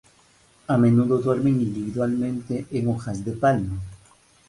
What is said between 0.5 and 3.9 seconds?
A menudo duermen individualmente en hojas de palma.